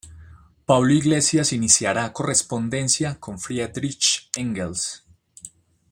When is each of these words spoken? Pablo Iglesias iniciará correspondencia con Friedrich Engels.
Pablo 0.65 0.93
Iglesias 0.93 1.53
iniciará 1.53 2.11
correspondencia 2.11 3.19
con 3.19 3.37
Friedrich 3.39 4.31
Engels. 4.35 5.05